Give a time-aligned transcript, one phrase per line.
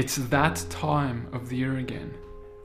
[0.00, 2.14] It's that time of the year again,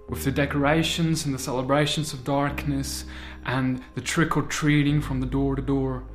[0.07, 3.03] with the decorations and the celebrations of darkness
[3.45, 6.05] and the trick or treating from the door to door.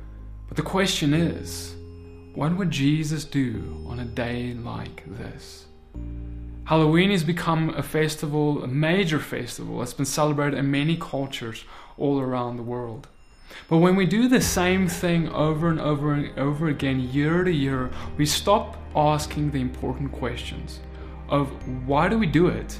[0.47, 1.75] But the question is,
[2.33, 5.67] what would Jesus do on a day like this?
[6.63, 11.65] Halloween has become a festival, a major festival that's been celebrated in many cultures
[11.99, 13.07] all around the world.
[13.69, 17.51] But when we do the same thing over and over and over again, year to
[17.51, 20.79] year, we stop asking the important questions
[21.31, 21.49] of
[21.87, 22.77] why do we do it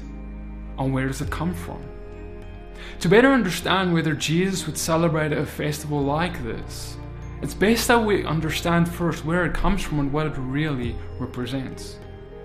[0.78, 1.82] and where does it come from?
[3.00, 6.96] To better understand whether Jesus would celebrate a festival like this,
[7.40, 11.98] it's best that we understand first where it comes from and what it really represents.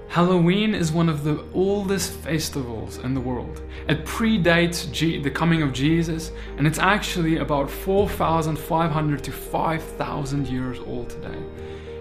[0.07, 3.61] Halloween is one of the oldest festivals in the world.
[3.89, 10.79] It predates G- the coming of Jesus, and it's actually about 4,500 to 5,000 years
[10.79, 11.37] old today.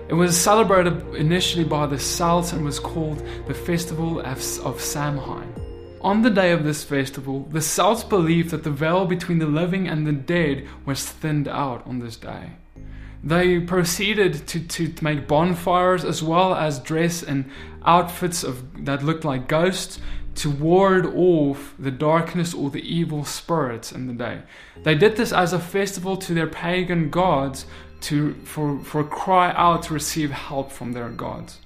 [0.08, 5.52] It was celebrated initially by the Celts and was called the Festival of, Samhain.
[6.00, 9.88] On the day of this festival, the Celts believed that the veil between the living
[9.88, 12.52] and the dead was thinned out on this day.
[13.24, 17.50] They proceeded to, to make bonfires as well as dress in
[17.84, 19.98] outfits of, that looked like ghosts
[20.36, 24.42] to ward off the darkness or the evil spirits in the day.
[24.84, 27.66] They did this as a festival to their pagan gods
[28.06, 31.58] to, for, for cry out to receive help from their gods.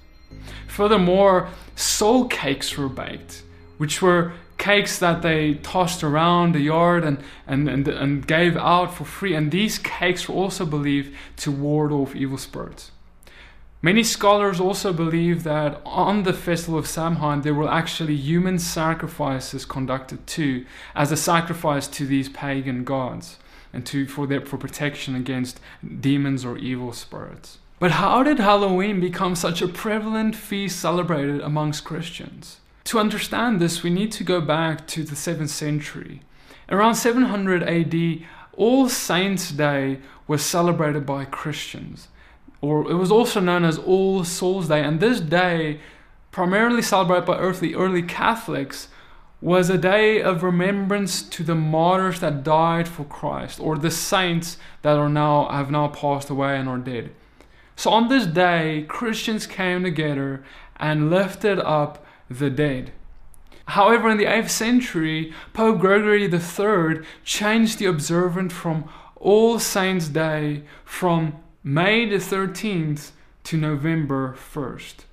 [0.67, 3.43] Furthermore, soul cakes were baked,
[3.77, 8.91] which were cakes that they tossed around the yard and, and, and, and gave out
[8.91, 9.35] for free.
[9.35, 12.91] And these cakes were also believed to ward off evil spirits.
[13.83, 19.65] Many scholars also believe that on the festival of Samhain there were actually human sacrifices
[19.65, 23.37] conducted too, as a sacrifice to these pagan gods
[23.73, 25.59] and to for their for protection against
[25.99, 27.57] demons or evil spirits.
[27.79, 32.59] But how did Halloween become such a prevalent feast celebrated amongst Christians?
[32.85, 36.21] To understand this, we need to go back to the 7th century.
[36.69, 42.07] Around 700 AD, All Saints' Day was celebrated by Christians,
[42.61, 44.83] or it was also known as All Souls' Day.
[44.83, 45.79] And this day,
[46.31, 48.89] primarily celebrated by early, early Catholics,
[49.41, 54.57] was a day of remembrance to the martyrs that died for Christ, or the saints
[54.83, 57.11] that are now have now passed away and are dead.
[57.75, 60.43] So on this day, Christians came together
[60.77, 62.91] and lifted up the dead.
[63.65, 70.63] However, in the 8th century, Pope Gregory III changed the observance from All Saints' Day
[70.85, 73.11] from May the 13th
[73.45, 75.05] to November 1st,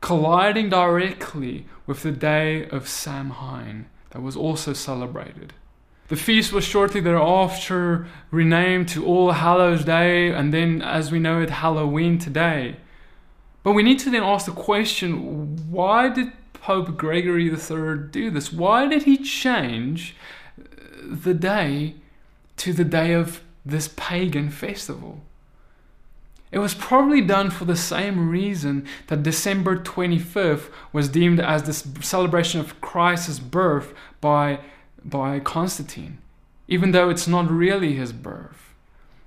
[0.00, 5.52] colliding directly with the day of Samhain that was also celebrated.
[6.08, 11.40] The feast was shortly thereafter renamed to All Hallows Day, and then, as we know
[11.40, 12.76] it, Halloween today.
[13.64, 18.52] But we need to then ask the question why did Pope Gregory III do this?
[18.52, 20.14] Why did he change
[21.02, 21.96] the day
[22.58, 25.22] to the day of this pagan festival?
[26.52, 32.02] It was probably done for the same reason that December 25th was deemed as the
[32.02, 34.60] celebration of Christ's birth by,
[35.04, 36.18] by Constantine,
[36.68, 38.74] even though it's not really his birth.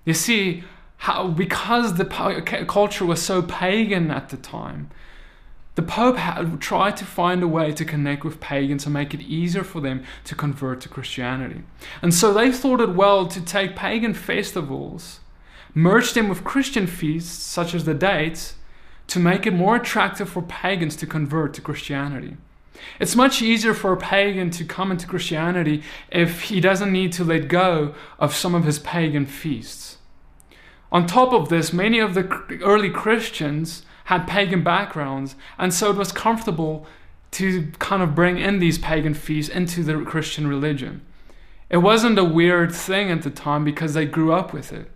[0.05, 0.63] You see,
[0.97, 2.05] how, because the
[2.67, 4.89] culture was so pagan at the time,
[5.75, 9.21] the Pope had tried to find a way to connect with pagans and make it
[9.21, 11.63] easier for them to convert to Christianity.
[12.01, 15.21] And so they thought it well to take pagan festivals,
[15.73, 18.55] merge them with Christian feasts, such as the dates,
[19.07, 22.37] to make it more attractive for pagans to convert to Christianity.
[22.99, 27.23] It's much easier for a pagan to come into Christianity if he doesn't need to
[27.23, 29.97] let go of some of his pagan feasts.
[30.91, 32.27] On top of this, many of the
[32.63, 36.87] early Christians had pagan backgrounds, and so it was comfortable
[37.31, 41.01] to kind of bring in these pagan feasts into the Christian religion.
[41.69, 44.89] It wasn't a weird thing at the time because they grew up with it.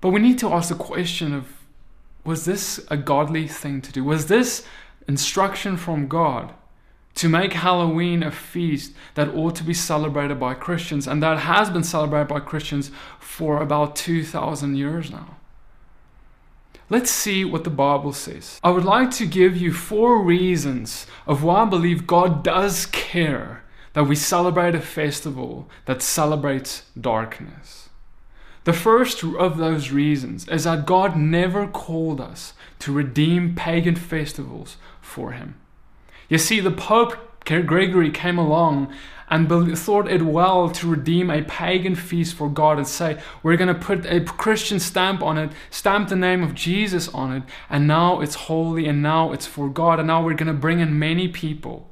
[0.00, 1.52] But we need to ask the question of
[2.24, 4.02] was this a godly thing to do?
[4.02, 4.66] Was this
[5.06, 6.52] instruction from God?
[7.16, 11.70] to make Halloween a feast that ought to be celebrated by Christians and that has
[11.70, 15.36] been celebrated by Christians for about 2,000 years now.
[16.88, 18.60] Let's see what the Bible says.
[18.62, 23.64] I would like to give you four reasons of why I believe God does care
[23.94, 27.88] that we celebrate a festival that celebrates darkness.
[28.66, 34.76] The first of those reasons is that God never called us to redeem pagan festivals
[35.00, 35.54] for Him.
[36.28, 38.92] You see, the Pope Gregory came along
[39.30, 39.48] and
[39.78, 43.80] thought it well to redeem a pagan feast for God and say, we're going to
[43.80, 48.20] put a Christian stamp on it, stamp the name of Jesus on it, and now
[48.20, 51.28] it's holy and now it's for God, and now we're going to bring in many
[51.28, 51.88] people.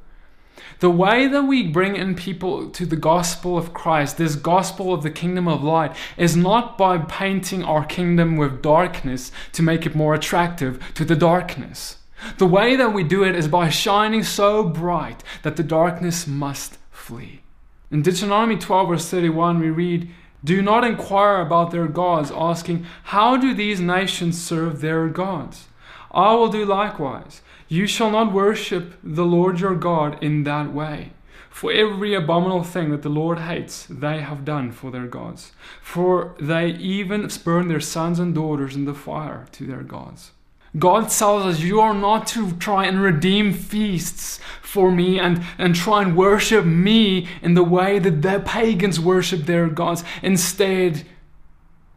[0.81, 5.02] The way that we bring in people to the gospel of Christ, this gospel of
[5.02, 9.94] the kingdom of light, is not by painting our kingdom with darkness to make it
[9.94, 11.99] more attractive to the darkness.
[12.38, 16.78] The way that we do it is by shining so bright that the darkness must
[16.90, 17.43] flee.
[17.90, 20.11] In Deuteronomy 12, verse 31, we read,
[20.43, 25.69] Do not inquire about their gods, asking, How do these nations serve their gods?
[26.11, 27.43] I will do likewise.
[27.75, 31.11] You shall not worship the Lord your God in that way.
[31.50, 35.50] For every abominable thing that the Lord hates, they have done for their gods.
[35.82, 40.31] For they even spurn their sons and daughters in the fire to their gods.
[40.79, 45.75] God tells us you are not to try and redeem feasts for me and, and
[45.75, 50.05] try and worship me in the way that the pagans worship their gods.
[50.23, 51.05] Instead,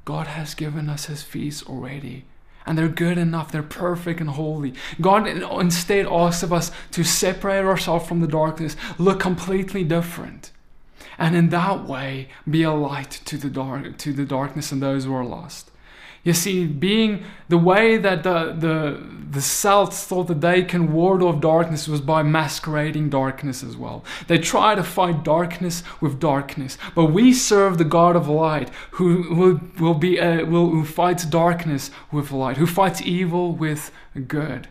[0.05, 2.25] God has given us his feasts already.
[2.67, 4.73] And they're good enough, they're perfect and holy.
[4.99, 10.51] God instead asks of us to separate ourselves from the darkness, look completely different.
[11.17, 15.05] And in that way, be a light to the dark to the darkness and those
[15.05, 15.71] who are lost.
[16.27, 19.01] You see, being the way that the, the,
[19.31, 24.03] the Celts thought that they can ward off darkness was by masquerading darkness as well.
[24.27, 29.33] They try to fight darkness with darkness, but we serve the God of light who
[29.33, 33.89] will, will be uh, will, who fights darkness with light, who fights evil with
[34.27, 34.67] good.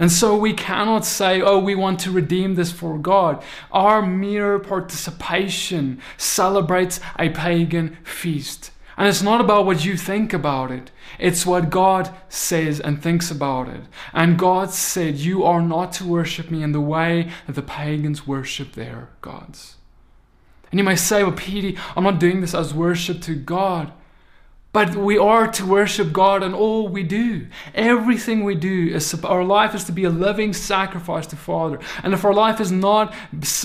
[0.00, 3.40] And so we cannot say, oh, we want to redeem this for God.
[3.70, 8.72] Our mere participation celebrates a pagan feast.
[8.96, 10.90] And it's not about what you think about it.
[11.18, 13.82] It's what God says and thinks about it.
[14.14, 18.26] And God said, You are not to worship me in the way that the pagans
[18.26, 19.76] worship their gods.
[20.70, 23.92] And you may say, Well, Petey, I'm not doing this as worship to God.
[24.72, 27.46] But we are to worship God in all we do.
[27.74, 31.80] Everything we do is our life is to be a living sacrifice to Father.
[32.02, 33.14] And if our life is not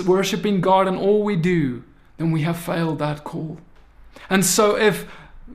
[0.05, 1.83] worshiping God in all we do,
[2.15, 3.57] then we have failed that call.
[4.29, 5.05] And so if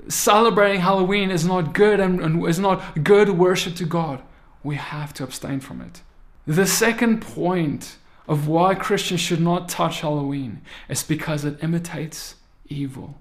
[0.08, 4.22] celebrating Halloween is not good and, and is not good worship to God,
[4.62, 6.02] we have to abstain from it.
[6.46, 7.96] The second point
[8.28, 12.36] of why Christians should not touch Halloween is because it imitates
[12.68, 13.20] evil.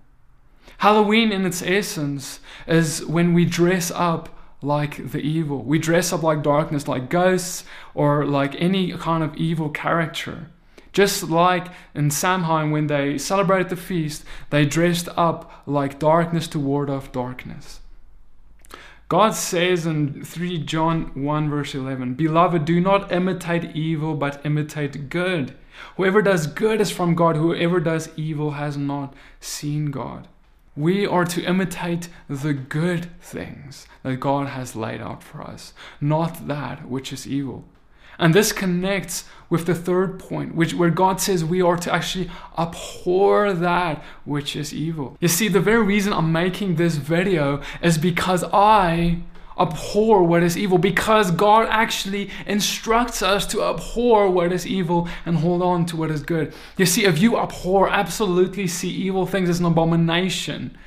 [0.80, 4.30] Halloween, in its essence, is when we dress up
[4.62, 5.64] like the evil.
[5.64, 10.50] We dress up like darkness, like ghosts, or like any kind of evil character.
[10.96, 16.60] Just like in Samhain, when they celebrated the feast, they dressed up like darkness to
[16.60, 17.82] ward off darkness.
[19.10, 25.10] God says in 3 John 1, verse 11, Beloved, do not imitate evil, but imitate
[25.10, 25.54] good.
[25.98, 30.30] Whoever does good is from God, whoever does evil has not seen God.
[30.78, 36.48] We are to imitate the good things that God has laid out for us, not
[36.48, 37.66] that which is evil.
[38.18, 42.30] And this connects with the third point, which where God says we are to actually
[42.58, 45.18] abhor that which is evil.
[45.20, 49.20] You see, the very reason I'm making this video is because I
[49.58, 55.38] abhor what is evil, because God actually instructs us to abhor what is evil and
[55.38, 56.54] hold on to what is good.
[56.78, 60.78] You see, if you abhor, absolutely see evil things as an abomination,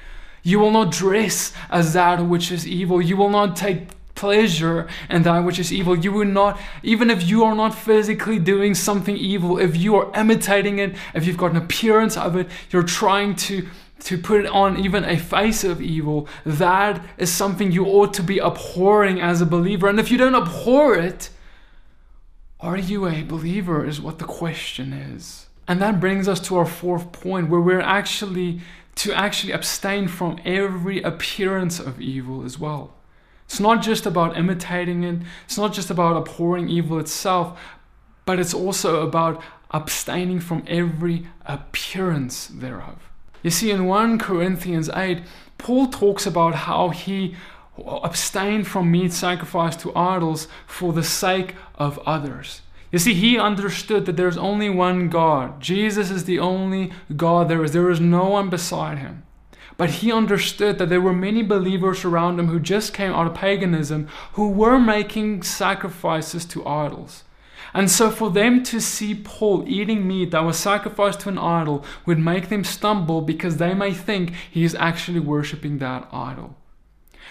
[0.42, 3.00] you will not dress as that which is evil.
[3.00, 5.96] You will not take pleasure and that which is evil.
[5.96, 10.10] You will not, even if you are not physically doing something evil, if you are
[10.14, 13.68] imitating it, if you've got an appearance of it, you're trying to
[14.00, 18.38] to put on even a face of evil, that is something you ought to be
[18.38, 19.88] abhorring as a believer.
[19.88, 21.30] And if you don't abhor it,
[22.60, 23.84] are you a believer?
[23.84, 25.48] Is what the question is.
[25.66, 28.60] And that brings us to our fourth point, where we're actually
[28.96, 32.97] to actually abstain from every appearance of evil as well.
[33.48, 37.58] It's not just about imitating it, it's not just about abhorring evil itself,
[38.26, 43.08] but it's also about abstaining from every appearance thereof.
[43.42, 45.22] You see, in 1 Corinthians 8,
[45.56, 47.36] Paul talks about how he
[47.86, 52.60] abstained from meat sacrificed to idols for the sake of others.
[52.92, 55.60] You see, he understood that there's only one God.
[55.60, 57.72] Jesus is the only God there is.
[57.72, 59.22] There is no one beside him.
[59.78, 63.34] But he understood that there were many believers around him who just came out of
[63.34, 67.22] paganism who were making sacrifices to idols.
[67.72, 71.84] And so, for them to see Paul eating meat that was sacrificed to an idol
[72.06, 76.57] would make them stumble because they may think he is actually worshipping that idol.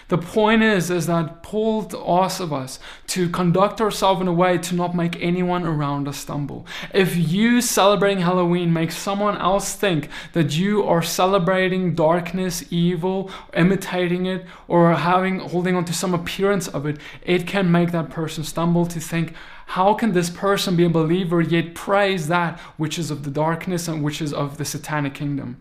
[0.10, 4.58] The point is, is that Paul asks of us to conduct ourselves in a way
[4.58, 6.66] to not make anyone around us stumble.
[6.94, 14.26] If you celebrating Halloween makes someone else think that you are celebrating darkness, evil, imitating
[14.26, 18.46] it, or having holding on to some appearance of it, it can make that person
[18.46, 19.34] stumble to think,
[19.72, 23.90] how can this person be a believer yet praise that which is of the darkness
[23.90, 25.58] and which is of the satanic kingdom?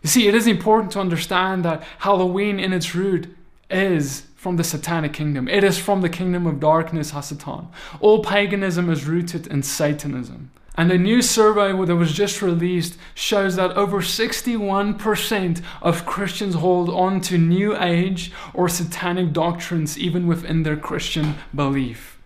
[0.00, 3.34] You see, it is important to understand that Halloween in its root
[3.70, 5.48] is from the satanic kingdom.
[5.48, 7.68] It is from the kingdom of darkness, Hasatan.
[8.00, 10.50] All paganism is rooted in Satanism.
[10.76, 16.88] And a new survey that was just released shows that over 61% of Christians hold
[16.88, 22.17] on to New Age or satanic doctrines even within their Christian belief.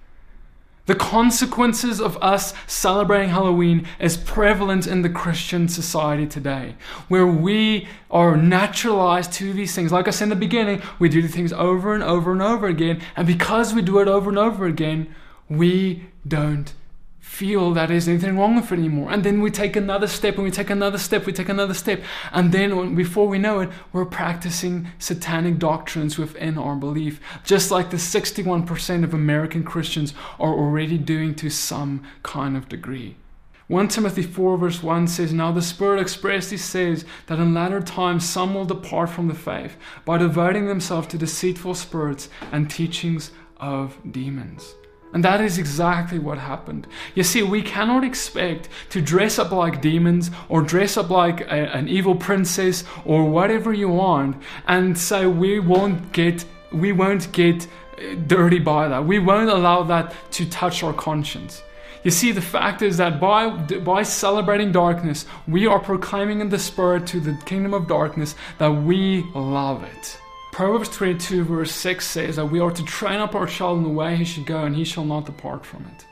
[0.87, 6.75] The consequences of us celebrating Halloween is prevalent in the Christian society today,
[7.07, 9.93] where we are naturalized to these things.
[9.93, 12.67] Like I said in the beginning, we do the things over and over and over
[12.67, 15.15] again, and because we do it over and over again,
[15.49, 16.75] we don't
[17.33, 19.11] feel that there's anything wrong with it anymore.
[19.11, 22.03] And then we take another step and we take another step, we take another step.
[22.31, 27.89] And then before we know it, we're practicing satanic doctrines within our belief, just like
[27.89, 33.17] the 61% of American Christians are already doing to some kind of degree.
[33.69, 38.29] 1 Timothy 4 verse 1 says, Now the Spirit expressly says that in latter times
[38.29, 43.97] some will depart from the faith by devoting themselves to deceitful spirits and teachings of
[44.11, 44.75] demons.
[45.13, 46.87] And that is exactly what happened.
[47.15, 51.77] You see, we cannot expect to dress up like demons or dress up like a,
[51.77, 57.67] an evil princess or whatever you want and say we won't get we won't get
[57.67, 59.05] uh, dirty by that.
[59.05, 61.63] We won't allow that to touch our conscience.
[62.03, 66.59] You see, the fact is that by, by celebrating darkness, we are proclaiming in the
[66.59, 70.19] spirit to the kingdom of darkness that we love it.
[70.53, 73.89] Proverbs 22, verse 6 says that we are to train up our child in the
[73.89, 76.05] way he should go, and he shall not depart from it.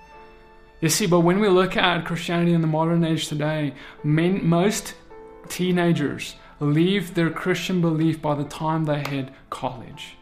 [0.80, 4.94] You see, but when we look at Christianity in the modern age today, men, most
[5.50, 10.16] teenagers leave their Christian belief by the time they hit college.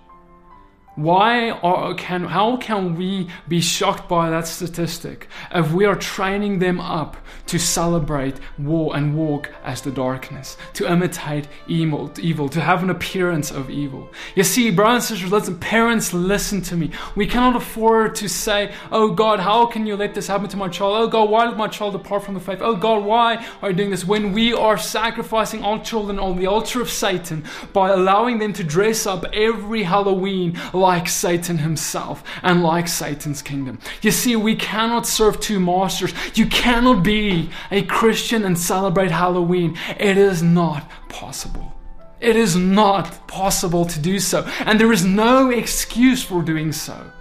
[0.99, 6.59] Why are, can, how can we be shocked by that statistic if we are training
[6.59, 12.61] them up to celebrate war and walk as the darkness, to imitate evil, evil, to
[12.61, 14.11] have an appearance of evil?
[14.35, 16.91] You see, brothers and sisters, listen, parents, listen to me.
[17.15, 20.69] We cannot afford to say, Oh God, how can you let this happen to my
[20.69, 20.97] child?
[20.97, 22.59] Oh God, why did my child depart from the faith?
[22.61, 24.05] Oh God, why are you doing this?
[24.05, 28.65] When we are sacrificing our children on the altar of Satan by allowing them to
[28.65, 33.79] dress up every Halloween like Satan himself and like Satan's kingdom.
[34.01, 36.15] You see, we cannot serve two masters.
[36.35, 39.77] You cannot be a Christian and celebrate Halloween.
[39.99, 41.75] It is not possible.
[42.21, 44.49] It is not possible to do so.
[44.61, 47.13] And there is no excuse for doing so.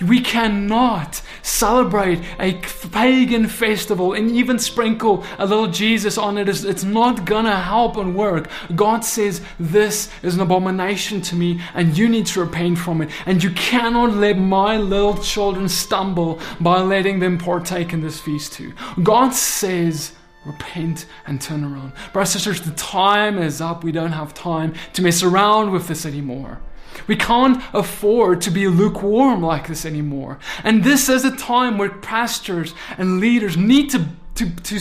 [0.00, 2.54] We cannot celebrate a
[2.90, 6.48] pagan festival and even sprinkle a little Jesus on it.
[6.48, 8.48] It's not gonna help and work.
[8.74, 13.10] God says, This is an abomination to me, and you need to repent from it.
[13.26, 18.52] And you cannot let my little children stumble by letting them partake in this feast
[18.52, 18.72] too.
[19.02, 20.12] God says,
[20.46, 21.92] repent and turn around.
[22.12, 23.82] Brothers and sisters, the time is up.
[23.82, 26.60] We don't have time to mess around with this anymore.
[27.06, 30.38] We can't afford to be lukewarm like this anymore.
[30.64, 34.80] And this is a time where pastors and leaders need to, to, to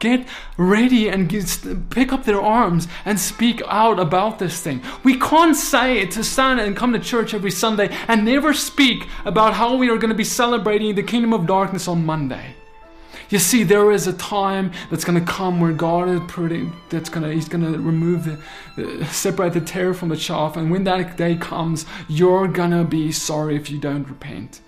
[0.00, 0.26] get
[0.56, 4.82] ready and get, pick up their arms and speak out about this thing.
[5.04, 9.54] We can't say to stand and come to church every Sunday and never speak about
[9.54, 12.56] how we are going to be celebrating the kingdom of darkness on Monday.
[13.30, 17.08] You see, there is a time that's going to come where God is putting, that's
[17.08, 20.56] going to, He's going to remove the, uh, separate the tear from the chaff.
[20.56, 24.60] And when that day comes, you're going to be sorry if you don't repent.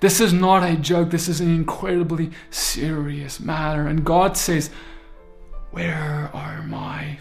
[0.00, 1.10] This is not a joke.
[1.10, 3.88] This is an incredibly serious matter.
[3.88, 4.70] And God says,
[5.72, 7.17] where are my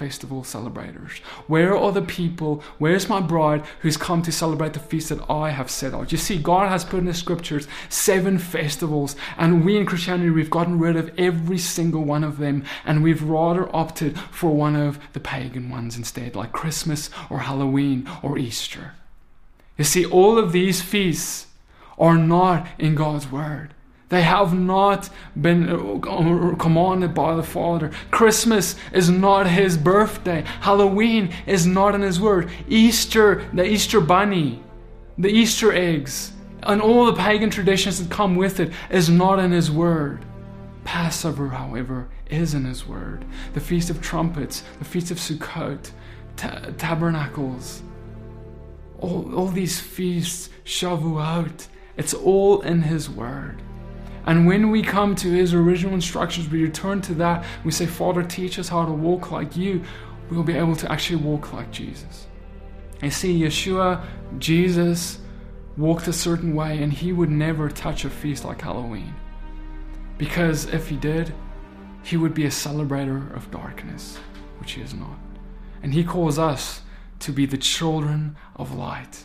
[0.00, 1.18] festival celebrators?
[1.46, 2.64] Where are the people?
[2.78, 6.10] Where's my bride who's come to celebrate the feast that I have set out?
[6.10, 10.48] You see, God has put in the scriptures seven festivals, and we in Christianity, we've
[10.48, 14.98] gotten rid of every single one of them, and we've rather opted for one of
[15.12, 18.94] the pagan ones instead, like Christmas or Halloween or Easter.
[19.76, 21.48] You see, all of these feasts
[21.98, 23.74] are not in God's Word.
[24.10, 25.08] They have not
[25.40, 27.90] been uh, commanded by the Father.
[28.10, 30.42] Christmas is not his birthday.
[30.60, 32.50] Halloween is not in his word.
[32.68, 34.62] Easter, the Easter bunny,
[35.16, 36.32] the Easter eggs,
[36.64, 40.24] and all the pagan traditions that come with it is not in his word.
[40.84, 43.24] Passover, however, is in his word.
[43.54, 45.92] The Feast of Trumpets, the Feast of Sukkot,
[46.36, 47.82] ta- Tabernacles,
[49.00, 53.62] all, all these feasts, Shavuot, it's all in His Word.
[54.30, 57.44] And when we come to His original instructions, we return to that.
[57.64, 59.82] We say, Father, teach us how to walk like you.
[60.30, 62.28] We'll be able to actually walk like Jesus.
[63.02, 64.06] You see, Yeshua,
[64.38, 65.18] Jesus,
[65.76, 69.12] walked a certain way, and he would never touch a feast like Halloween.
[70.16, 71.34] Because if he did,
[72.04, 74.16] he would be a celebrator of darkness,
[74.60, 75.18] which he is not.
[75.82, 76.82] And he calls us
[77.18, 79.24] to be the children of light.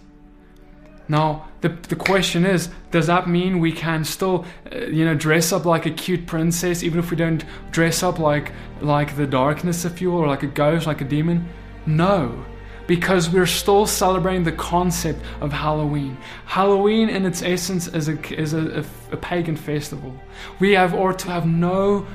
[1.07, 5.51] Now, the, the question is, does that mean we can still, uh, you know, dress
[5.51, 9.85] up like a cute princess, even if we don't dress up like, like the darkness,
[9.85, 11.47] if you will, or like a ghost, like a demon?
[11.85, 12.43] No,
[12.87, 16.17] because we're still celebrating the concept of Halloween.
[16.45, 20.13] Halloween, in its essence, is a, is a, a, a pagan festival.
[20.59, 22.05] We have or to have no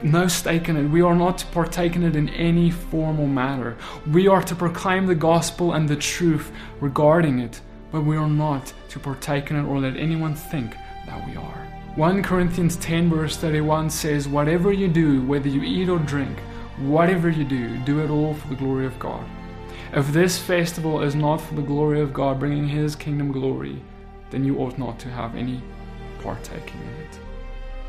[0.00, 0.88] no stake in it.
[0.88, 3.76] We are not to partake in it in any formal manner.
[4.06, 8.72] We are to proclaim the gospel and the truth regarding it but we are not
[8.90, 10.74] to partake in it or let anyone think
[11.06, 11.66] that we are.
[11.96, 16.38] 1 Corinthians 10, verse 31 says, Whatever you do, whether you eat or drink,
[16.78, 19.24] whatever you do, do it all for the glory of God.
[19.92, 23.82] If this festival is not for the glory of God, bringing His kingdom glory,
[24.30, 25.62] then you ought not to have any
[26.20, 27.18] partaking in it.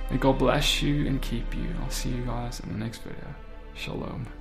[0.10, 1.70] May God bless you and keep you.
[1.84, 3.36] I'll see you guys in the next video.
[3.76, 4.39] Shalom.